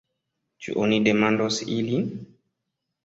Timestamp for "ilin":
1.77-2.09